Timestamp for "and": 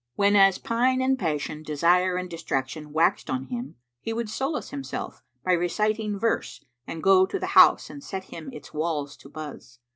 0.99-1.19, 2.15-2.27, 6.87-7.03, 7.87-8.03